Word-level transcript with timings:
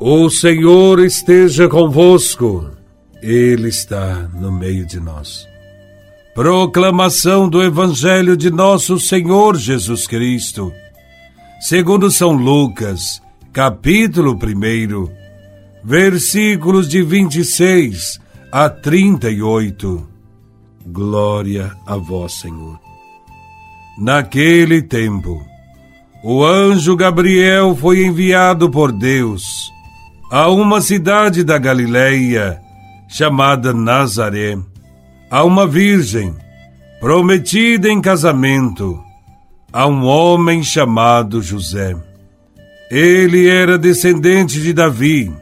O 0.00 0.30
Senhor 0.30 1.00
esteja 1.00 1.68
convosco, 1.68 2.70
Ele 3.20 3.66
está 3.66 4.28
no 4.32 4.52
meio 4.52 4.86
de 4.86 5.00
nós. 5.00 5.44
Proclamação 6.36 7.48
do 7.48 7.60
Evangelho 7.60 8.36
de 8.36 8.48
Nosso 8.48 9.00
Senhor 9.00 9.56
Jesus 9.56 10.06
Cristo, 10.06 10.72
segundo 11.58 12.12
São 12.12 12.30
Lucas, 12.30 13.20
capítulo 13.52 14.38
1, 14.40 15.08
versículos 15.82 16.88
de 16.88 17.02
26 17.02 18.20
a 18.52 18.70
38. 18.70 20.08
Glória 20.86 21.72
a 21.84 21.96
Vós, 21.96 22.34
Senhor. 22.34 22.78
Naquele 23.98 24.80
tempo, 24.80 25.44
o 26.22 26.44
anjo 26.44 26.94
Gabriel 26.94 27.74
foi 27.74 28.04
enviado 28.04 28.70
por 28.70 28.92
Deus 28.92 29.76
a 30.30 30.48
uma 30.50 30.80
cidade 30.80 31.42
da 31.42 31.56
Galileia 31.56 32.60
chamada 33.08 33.72
Nazaré, 33.72 34.58
a 35.30 35.42
uma 35.44 35.66
virgem 35.66 36.34
prometida 37.00 37.88
em 37.88 38.00
casamento 38.00 39.02
a 39.72 39.86
um 39.86 40.04
homem 40.04 40.62
chamado 40.62 41.40
José. 41.42 41.96
Ele 42.90 43.48
era 43.48 43.78
descendente 43.78 44.60
de 44.60 44.72
Davi 44.72 45.32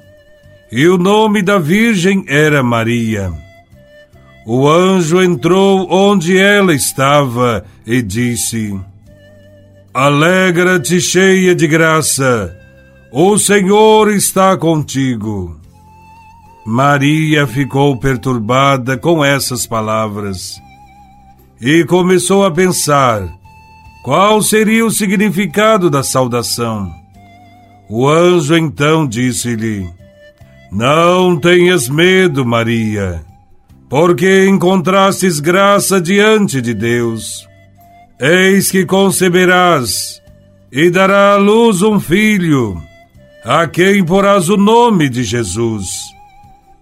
e 0.70 0.86
o 0.86 0.98
nome 0.98 1.42
da 1.42 1.58
virgem 1.58 2.24
era 2.28 2.62
Maria. 2.62 3.32
O 4.46 4.68
anjo 4.68 5.22
entrou 5.22 5.88
onde 5.90 6.38
ela 6.38 6.72
estava 6.72 7.64
e 7.84 8.00
disse: 8.02 8.78
Alegra-te, 9.92 11.00
cheia 11.00 11.54
de 11.54 11.66
graça, 11.66 12.55
o 13.12 13.38
Senhor 13.38 14.10
está 14.10 14.56
contigo. 14.56 15.56
Maria 16.64 17.46
ficou 17.46 17.96
perturbada 17.96 18.98
com 18.98 19.24
essas 19.24 19.66
palavras 19.66 20.60
e 21.60 21.84
começou 21.84 22.44
a 22.44 22.50
pensar 22.50 23.28
qual 24.02 24.42
seria 24.42 24.84
o 24.84 24.90
significado 24.90 25.88
da 25.88 26.02
saudação. 26.02 26.92
O 27.88 28.08
anjo 28.08 28.56
então 28.56 29.06
disse-lhe: 29.06 29.88
Não 30.72 31.38
tenhas 31.38 31.88
medo, 31.88 32.44
Maria, 32.44 33.24
porque 33.88 34.46
encontrastes 34.46 35.38
graça 35.38 36.00
diante 36.00 36.60
de 36.60 36.74
Deus. 36.74 37.46
Eis 38.20 38.70
que 38.70 38.84
conceberás 38.84 40.20
e 40.72 40.90
dará 40.90 41.34
à 41.34 41.36
luz 41.36 41.82
um 41.82 42.00
filho, 42.00 42.82
a 43.46 43.68
quem 43.68 44.04
porás 44.04 44.48
o 44.48 44.56
nome 44.56 45.08
de 45.08 45.22
Jesus. 45.22 45.86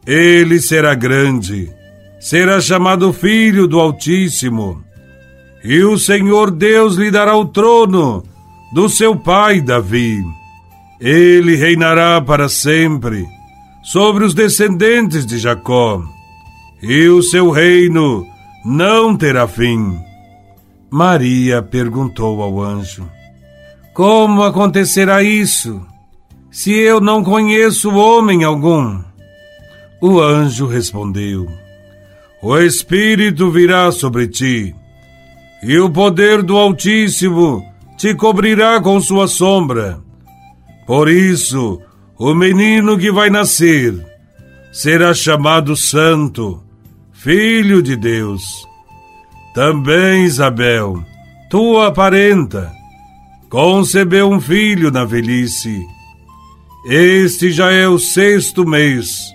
Ele 0.07 0.59
será 0.59 0.95
grande, 0.95 1.70
será 2.19 2.59
chamado 2.59 3.12
Filho 3.12 3.69
do 3.69 3.79
Altíssimo, 3.79 4.83
e 5.62 5.83
o 5.85 5.98
Senhor 5.98 6.51
Deus 6.51 6.95
lhe 6.97 7.11
dará 7.11 7.37
o 7.37 7.45
trono 7.45 8.25
do 8.73 8.89
seu 8.89 9.15
pai 9.15 9.61
Davi. 9.61 10.25
Ele 10.98 11.55
reinará 11.55 12.19
para 12.23 12.48
sempre 12.48 13.27
sobre 13.83 14.25
os 14.25 14.33
descendentes 14.33 15.27
de 15.27 15.37
Jacó, 15.37 16.03
e 16.83 17.09
o 17.09 17.23
seu 17.23 17.51
reino 17.51 18.27
não 18.65 19.15
terá 19.15 19.47
fim. 19.47 19.98
Maria 20.91 21.61
perguntou 21.61 22.42
ao 22.42 22.59
anjo: 22.59 23.07
Como 23.92 24.42
acontecerá 24.42 25.23
isso, 25.23 25.87
se 26.55 26.72
eu 26.72 27.00
não 27.00 27.24
conheço 27.24 27.91
homem 27.91 28.44
algum? 28.44 29.02
O 30.00 30.20
anjo 30.20 30.69
respondeu: 30.69 31.48
O 32.40 32.56
Espírito 32.56 33.51
virá 33.51 33.90
sobre 33.90 34.29
ti, 34.29 34.73
e 35.64 35.77
o 35.80 35.90
poder 35.90 36.45
do 36.45 36.56
Altíssimo 36.56 37.61
te 37.98 38.14
cobrirá 38.14 38.80
com 38.80 39.01
sua 39.01 39.27
sombra. 39.27 39.98
Por 40.86 41.08
isso, 41.08 41.83
o 42.17 42.33
menino 42.33 42.96
que 42.96 43.11
vai 43.11 43.30
nascer 43.30 43.92
será 44.73 45.12
chamado 45.12 45.74
Santo, 45.74 46.62
Filho 47.12 47.83
de 47.83 47.96
Deus. 47.96 48.45
Também 49.56 50.23
Isabel, 50.23 51.05
tua 51.50 51.90
parenta, 51.90 52.70
concebeu 53.50 54.30
um 54.30 54.40
filho 54.40 54.92
na 54.92 55.05
velhice. 55.05 55.93
Este 56.86 57.50
já 57.50 57.72
é 57.72 57.89
o 57.89 57.98
sexto 57.98 58.67
mês 58.67 59.34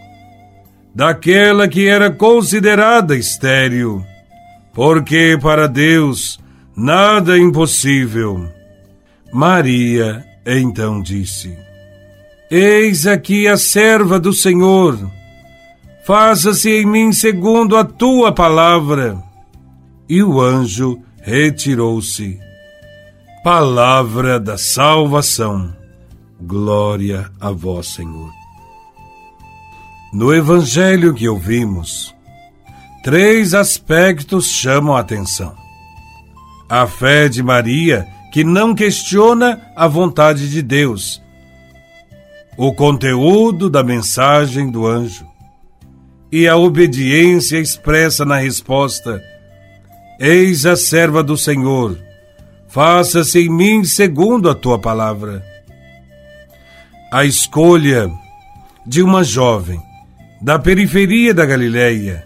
daquela 0.94 1.68
que 1.68 1.88
era 1.88 2.12
considerada 2.12 3.16
estéril, 3.16 4.04
porque 4.74 5.38
para 5.42 5.68
Deus 5.68 6.40
nada 6.76 7.38
é 7.38 7.40
impossível. 7.40 8.48
Maria 9.32 10.26
então 10.46 11.02
disse: 11.02 11.58
Eis 12.52 13.08
aqui 13.08 13.48
a 13.48 13.58
serva 13.58 14.20
do 14.20 14.34
Senhor. 14.34 15.00
Faça-se 16.06 16.70
em 16.70 16.86
mim 16.86 17.14
segundo 17.14 17.78
a 17.78 17.84
tua 17.84 18.32
palavra. 18.32 19.18
E 20.08 20.24
o 20.24 20.42
anjo 20.42 21.00
retirou-se. 21.22 22.40
Palavra 23.44 24.40
da 24.40 24.58
salvação. 24.58 25.79
Glória 26.42 27.30
a 27.40 27.52
vós, 27.52 27.88
Senhor. 27.88 28.32
No 30.14 30.34
evangelho 30.34 31.14
que 31.14 31.28
ouvimos, 31.28 32.16
três 33.04 33.54
aspectos 33.54 34.48
chamam 34.48 34.96
a 34.96 35.02
atenção. 35.02 35.56
A 36.70 36.88
fé 36.88 37.28
de 37.28 37.44
Maria, 37.44 38.08
que 38.32 38.44
não 38.44 38.74
questiona 38.74 39.62
a 39.76 39.88
vontade 39.88 40.50
de 40.50 40.62
Deus. 40.62 41.22
O 42.58 42.74
conteúdo 42.74 43.70
da 43.70 43.84
mensagem 43.84 44.70
do 44.70 44.86
anjo. 44.88 45.28
E 46.32 46.48
a 46.48 46.56
obediência 46.56 47.58
expressa 47.58 48.24
na 48.24 48.38
resposta 48.38 49.22
Eis 50.22 50.66
a 50.66 50.76
serva 50.76 51.24
do 51.24 51.38
Senhor, 51.38 51.98
faça-se 52.68 53.40
em 53.40 53.50
mim 53.50 53.86
segundo 53.86 54.50
a 54.50 54.54
tua 54.54 54.78
palavra. 54.78 55.42
A 57.12 57.26
escolha 57.26 58.08
de 58.86 59.02
uma 59.02 59.24
jovem 59.24 59.82
da 60.40 60.60
periferia 60.60 61.34
da 61.34 61.44
Galileia 61.44 62.24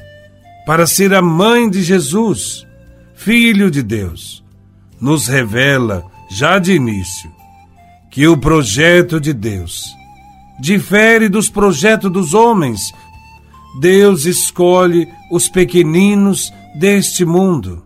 para 0.65 0.85
ser 0.85 1.13
a 1.13 1.21
mãe 1.21 1.69
de 1.69 1.81
Jesus, 1.81 2.67
filho 3.15 3.71
de 3.71 3.81
Deus, 3.81 4.43
nos 4.99 5.27
revela 5.27 6.03
já 6.29 6.59
de 6.59 6.73
início 6.73 7.31
que 8.11 8.27
o 8.27 8.37
projeto 8.37 9.21
de 9.21 9.31
Deus 9.31 9.85
difere 10.59 11.29
dos 11.29 11.49
projetos 11.49 12.11
dos 12.11 12.33
homens. 12.33 12.93
Deus 13.79 14.25
escolhe 14.25 15.07
os 15.31 15.47
pequeninos 15.47 16.53
deste 16.75 17.23
mundo. 17.23 17.85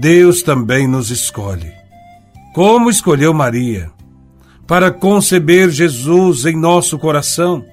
Deus 0.00 0.42
também 0.42 0.88
nos 0.88 1.10
escolhe. 1.10 1.72
Como 2.54 2.88
escolheu 2.88 3.34
Maria 3.34 3.93
para 4.66 4.90
conceber 4.90 5.70
Jesus 5.70 6.44
em 6.46 6.56
nosso 6.56 6.98
coração 6.98 7.64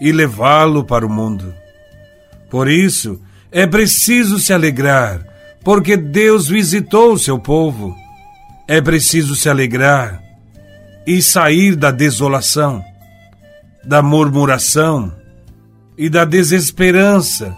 e 0.00 0.12
levá-lo 0.12 0.84
para 0.84 1.06
o 1.06 1.10
mundo. 1.10 1.54
Por 2.50 2.68
isso, 2.68 3.20
é 3.52 3.66
preciso 3.66 4.38
se 4.38 4.52
alegrar, 4.52 5.24
porque 5.62 5.96
Deus 5.96 6.48
visitou 6.48 7.12
o 7.12 7.18
seu 7.18 7.38
povo. 7.38 7.94
É 8.66 8.80
preciso 8.80 9.34
se 9.34 9.48
alegrar 9.48 10.22
e 11.06 11.20
sair 11.20 11.76
da 11.76 11.90
desolação, 11.90 12.82
da 13.84 14.02
murmuração 14.02 15.12
e 15.98 16.08
da 16.08 16.24
desesperança 16.24 17.54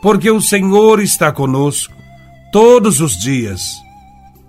porque 0.00 0.30
o 0.30 0.40
Senhor 0.40 1.00
está 1.00 1.32
conosco 1.32 1.94
todos 2.52 3.00
os 3.00 3.18
dias, 3.18 3.62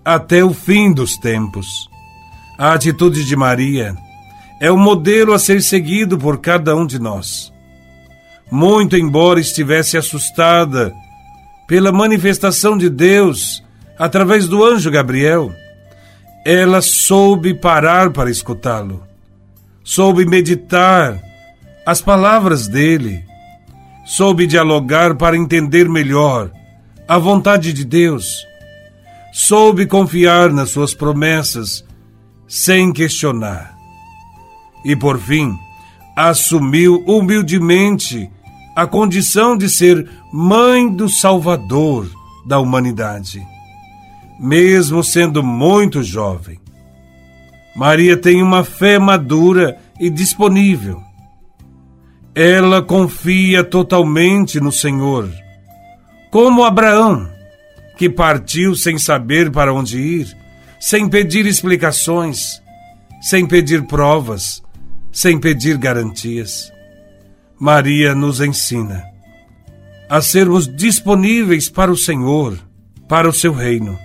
até 0.05 0.43
o 0.43 0.53
fim 0.53 0.93
dos 0.93 1.17
tempos. 1.17 1.88
A 2.59 2.73
atitude 2.73 3.23
de 3.23 3.35
Maria 3.35 3.95
é 4.59 4.69
o 4.69 4.77
modelo 4.77 5.33
a 5.33 5.39
ser 5.39 5.61
seguido 5.61 6.17
por 6.17 6.39
cada 6.39 6.75
um 6.75 6.85
de 6.85 6.99
nós. 6.99 7.53
Muito 8.51 8.97
embora 8.97 9.39
estivesse 9.39 9.97
assustada 9.97 10.93
pela 11.67 11.91
manifestação 11.91 12.77
de 12.77 12.89
Deus 12.89 13.63
através 13.97 14.47
do 14.47 14.63
anjo 14.63 14.91
Gabriel, 14.91 15.53
ela 16.45 16.81
soube 16.81 17.53
parar 17.53 18.11
para 18.11 18.29
escutá-lo, 18.29 19.03
soube 19.83 20.25
meditar 20.25 21.17
as 21.85 22.01
palavras 22.01 22.67
dele 22.67 23.23
soube 24.09 24.47
dialogar 24.47 25.15
para 25.15 25.37
entender 25.37 25.87
melhor 25.87 26.51
a 27.07 27.19
vontade 27.19 27.71
de 27.71 27.85
Deus, 27.85 28.43
soube 29.31 29.85
confiar 29.85 30.51
nas 30.51 30.71
suas 30.71 30.95
promessas 30.95 31.85
sem 32.49 32.91
questionar. 32.91 33.77
E 34.83 34.95
por 34.95 35.19
fim, 35.19 35.55
assumiu 36.15 37.03
humildemente 37.05 38.29
a 38.75 38.87
condição 38.87 39.55
de 39.55 39.69
ser 39.69 40.09
mãe 40.33 40.89
do 40.89 41.07
Salvador 41.07 42.09
da 42.45 42.59
humanidade, 42.59 43.45
mesmo 44.39 45.03
sendo 45.03 45.43
muito 45.43 46.01
jovem. 46.01 46.59
Maria 47.75 48.17
tem 48.17 48.41
uma 48.41 48.63
fé 48.63 48.97
madura 48.97 49.77
e 49.99 50.09
disponível. 50.09 51.01
Ela 52.33 52.81
confia 52.81 53.63
totalmente 53.63 54.59
no 54.59 54.71
Senhor, 54.71 55.29
como 56.31 56.63
Abraão, 56.63 57.29
que 57.97 58.09
partiu 58.09 58.75
sem 58.75 58.97
saber 58.97 59.51
para 59.51 59.73
onde 59.73 59.99
ir, 59.99 60.37
sem 60.79 61.09
pedir 61.09 61.45
explicações, 61.45 62.61
sem 63.21 63.45
pedir 63.45 63.85
provas, 63.85 64.63
sem 65.11 65.39
pedir 65.39 65.77
garantias. 65.77 66.71
Maria 67.59 68.15
nos 68.15 68.39
ensina 68.39 69.03
a 70.09 70.21
sermos 70.21 70.67
disponíveis 70.67 71.69
para 71.69 71.91
o 71.91 71.97
Senhor, 71.97 72.57
para 73.07 73.29
o 73.29 73.33
seu 73.33 73.53
reino. 73.53 73.99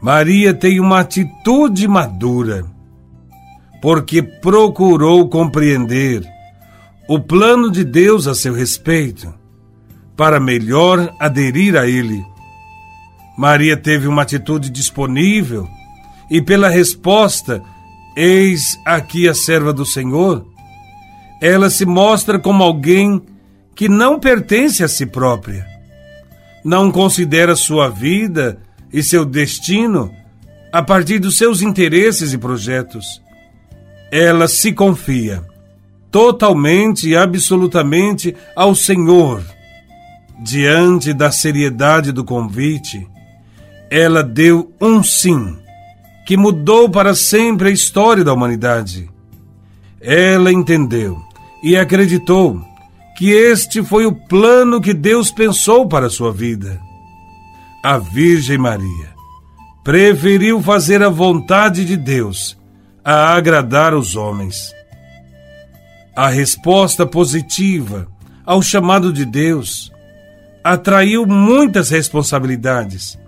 Maria 0.00 0.54
tem 0.54 0.78
uma 0.78 1.00
atitude 1.00 1.88
madura, 1.88 2.64
porque 3.82 4.22
procurou 4.22 5.28
compreender 5.28 6.24
o 7.08 7.18
plano 7.18 7.68
de 7.68 7.82
Deus 7.84 8.28
a 8.28 8.34
seu 8.34 8.54
respeito, 8.54 9.34
para 10.16 10.38
melhor 10.38 11.12
aderir 11.18 11.76
a 11.76 11.86
ele. 11.88 12.24
Maria 13.40 13.74
teve 13.74 14.06
uma 14.06 14.20
atitude 14.20 14.68
disponível 14.68 15.66
e, 16.30 16.42
pela 16.42 16.68
resposta, 16.68 17.62
eis 18.14 18.78
aqui 18.84 19.26
a 19.26 19.32
serva 19.32 19.72
do 19.72 19.86
Senhor, 19.86 20.46
ela 21.40 21.70
se 21.70 21.86
mostra 21.86 22.38
como 22.38 22.62
alguém 22.62 23.22
que 23.74 23.88
não 23.88 24.20
pertence 24.20 24.84
a 24.84 24.88
si 24.88 25.06
própria. 25.06 25.66
Não 26.62 26.92
considera 26.92 27.56
sua 27.56 27.88
vida 27.88 28.58
e 28.92 29.02
seu 29.02 29.24
destino 29.24 30.14
a 30.70 30.82
partir 30.82 31.18
dos 31.18 31.38
seus 31.38 31.62
interesses 31.62 32.34
e 32.34 32.36
projetos. 32.36 33.22
Ela 34.12 34.48
se 34.48 34.70
confia 34.70 35.42
totalmente 36.10 37.08
e 37.08 37.16
absolutamente 37.16 38.36
ao 38.54 38.74
Senhor. 38.74 39.42
Diante 40.44 41.14
da 41.14 41.30
seriedade 41.30 42.12
do 42.12 42.22
convite, 42.22 43.08
ela 43.90 44.22
deu 44.22 44.72
um 44.80 45.02
sim 45.02 45.58
que 46.24 46.36
mudou 46.36 46.88
para 46.88 47.14
sempre 47.14 47.68
a 47.68 47.72
história 47.72 48.22
da 48.22 48.32
humanidade. 48.32 49.10
Ela 50.00 50.52
entendeu 50.52 51.20
e 51.62 51.76
acreditou 51.76 52.64
que 53.18 53.30
este 53.30 53.82
foi 53.82 54.06
o 54.06 54.14
plano 54.14 54.80
que 54.80 54.94
Deus 54.94 55.30
pensou 55.30 55.88
para 55.88 56.06
a 56.06 56.10
sua 56.10 56.32
vida. 56.32 56.80
A 57.82 57.98
Virgem 57.98 58.56
Maria 58.58 59.10
preferiu 59.82 60.62
fazer 60.62 61.02
a 61.02 61.08
vontade 61.08 61.84
de 61.84 61.96
Deus 61.96 62.56
a 63.04 63.34
agradar 63.34 63.92
os 63.92 64.14
homens. 64.14 64.72
A 66.14 66.28
resposta 66.28 67.04
positiva 67.04 68.06
ao 68.46 68.62
chamado 68.62 69.12
de 69.12 69.24
Deus 69.24 69.90
atraiu 70.62 71.26
muitas 71.26 71.90
responsabilidades. 71.90 73.18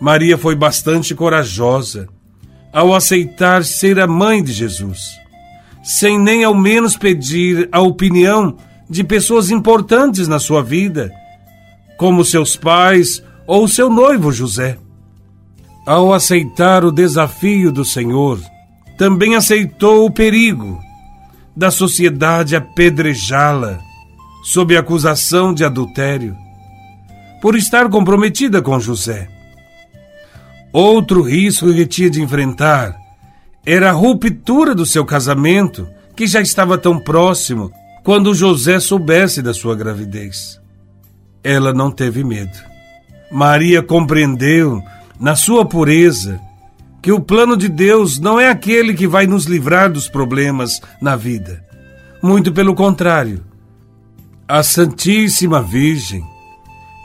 Maria 0.00 0.38
foi 0.38 0.56
bastante 0.56 1.14
corajosa 1.14 2.08
ao 2.72 2.94
aceitar 2.94 3.64
ser 3.64 4.00
a 4.00 4.06
mãe 4.06 4.42
de 4.42 4.52
Jesus, 4.52 4.98
sem 5.82 6.18
nem 6.18 6.42
ao 6.42 6.54
menos 6.54 6.96
pedir 6.96 7.68
a 7.70 7.80
opinião 7.80 8.56
de 8.88 9.04
pessoas 9.04 9.50
importantes 9.50 10.26
na 10.26 10.38
sua 10.38 10.62
vida, 10.62 11.12
como 11.98 12.24
seus 12.24 12.56
pais 12.56 13.22
ou 13.46 13.68
seu 13.68 13.90
noivo 13.90 14.32
José. 14.32 14.78
Ao 15.86 16.12
aceitar 16.12 16.84
o 16.84 16.92
desafio 16.92 17.70
do 17.70 17.84
Senhor, 17.84 18.40
também 18.96 19.34
aceitou 19.34 20.06
o 20.06 20.10
perigo 20.10 20.80
da 21.54 21.70
sociedade 21.70 22.56
apedrejá-la 22.56 23.80
sob 24.42 24.76
acusação 24.76 25.52
de 25.52 25.64
adultério, 25.64 26.34
por 27.42 27.54
estar 27.54 27.88
comprometida 27.90 28.62
com 28.62 28.78
José. 28.80 29.39
Outro 30.72 31.22
risco 31.22 31.72
que 31.72 31.86
tinha 31.86 32.10
de 32.10 32.22
enfrentar 32.22 32.96
era 33.66 33.90
a 33.90 33.92
ruptura 33.92 34.74
do 34.74 34.86
seu 34.86 35.04
casamento, 35.04 35.88
que 36.16 36.26
já 36.26 36.40
estava 36.40 36.78
tão 36.78 36.98
próximo 36.98 37.70
quando 38.04 38.34
José 38.34 38.80
soubesse 38.80 39.42
da 39.42 39.52
sua 39.52 39.74
gravidez. 39.74 40.60
Ela 41.42 41.72
não 41.72 41.90
teve 41.90 42.24
medo. 42.24 42.58
Maria 43.30 43.82
compreendeu, 43.82 44.82
na 45.18 45.36
sua 45.36 45.64
pureza, 45.64 46.40
que 47.02 47.12
o 47.12 47.20
plano 47.20 47.56
de 47.56 47.68
Deus 47.68 48.18
não 48.18 48.38
é 48.38 48.48
aquele 48.48 48.94
que 48.94 49.06
vai 49.06 49.26
nos 49.26 49.44
livrar 49.44 49.90
dos 49.90 50.08
problemas 50.08 50.80
na 51.00 51.16
vida. 51.16 51.64
Muito 52.22 52.52
pelo 52.52 52.74
contrário. 52.74 53.44
A 54.46 54.62
Santíssima 54.62 55.62
Virgem 55.62 56.24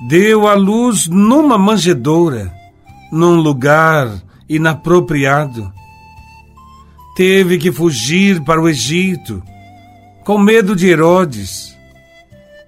deu 0.07 0.47
à 0.47 0.55
luz 0.55 1.07
numa 1.07 1.57
manjedoura, 1.57 2.51
num 3.15 3.37
lugar 3.37 4.11
inapropriado. 4.47 5.71
Teve 7.15 7.57
que 7.57 7.71
fugir 7.71 8.43
para 8.43 8.61
o 8.61 8.67
Egito 8.67 9.41
com 10.25 10.37
medo 10.37 10.75
de 10.75 10.87
Herodes, 10.87 11.77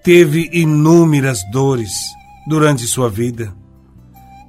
teve 0.03 0.49
inúmeras 0.53 1.41
dores 1.51 1.91
durante 2.47 2.83
sua 2.83 3.09
vida. 3.09 3.53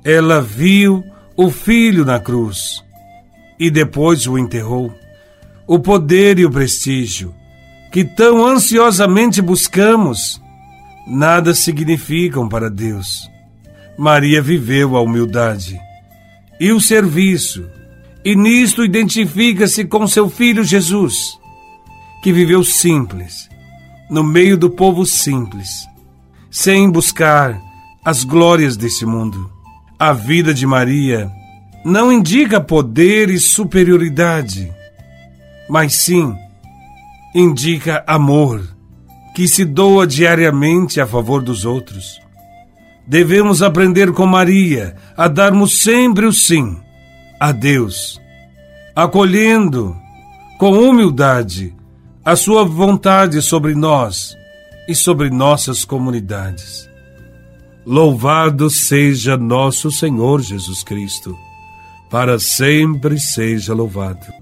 Ela 0.05 0.41
viu 0.41 1.03
o 1.37 1.51
filho 1.51 2.05
na 2.05 2.21
cruz 2.21 2.85
e 3.59 3.69
depois 3.69 4.25
o 4.29 4.39
enterrou. 4.39 4.95
O 5.67 5.81
poder 5.81 6.39
e 6.39 6.47
o 6.47 6.51
prestígio 6.51 7.35
que 7.91 8.05
tão 8.05 8.47
ansiosamente 8.47 9.43
buscamos 9.43 10.41
nada 11.09 11.55
significam 11.55 12.49
para 12.49 12.71
Deus. 12.71 13.29
Maria 13.99 14.41
viveu 14.41 14.97
a 14.97 15.01
humildade 15.01 15.88
e 16.61 16.73
o 16.73 16.81
serviço, 16.81 17.65
e 18.25 18.35
nisto 18.35 18.85
identifica-se 18.85 19.85
com 19.85 20.07
seu 20.07 20.29
filho 20.29 20.65
Jesus 20.65 21.39
que 22.23 22.33
viveu 22.33 22.65
simples, 22.65 23.49
no 24.11 24.25
meio 24.25 24.57
do 24.57 24.71
povo 24.71 25.07
simples, 25.07 25.87
sem 26.51 26.91
buscar 26.91 27.61
as 28.05 28.25
glórias 28.25 28.77
desse 28.77 29.07
mundo. 29.07 29.51
A 29.99 30.13
vida 30.13 30.53
de 30.53 30.67
Maria 30.67 31.31
não 31.85 32.13
indica 32.13 32.61
poder 32.61 33.31
e 33.31 33.39
superioridade, 33.39 34.73
mas 35.69 35.95
sim 35.95 36.35
indica 37.35 38.03
amor, 38.07 38.77
que 39.35 39.47
se 39.47 39.65
doa 39.65 40.07
diariamente 40.07 41.01
a 41.01 41.07
favor 41.07 41.43
dos 41.43 41.65
outros. 41.65 42.21
Devemos 43.09 43.63
aprender 43.63 44.13
com 44.13 44.27
Maria 44.27 44.95
a 45.17 45.29
darmos 45.29 45.81
sempre 45.81 46.27
o 46.27 46.33
sim 46.33 46.79
a 47.41 47.53
Deus, 47.53 48.21
acolhendo 48.95 49.97
com 50.59 50.73
humildade 50.73 51.75
a 52.23 52.37
sua 52.37 52.65
vontade 52.65 53.41
sobre 53.41 53.75
nós 53.75 54.37
e 54.87 54.95
sobre 54.95 55.31
nossas 55.31 55.87
comunidades. 55.87 56.87
Louvado 57.87 58.69
seja 58.69 59.39
nosso 59.39 59.91
Senhor 59.91 60.43
Jesus 60.43 60.83
Cristo, 60.83 61.35
para 62.11 62.39
sempre 62.39 63.19
seja 63.19 63.73
louvado. 63.73 64.38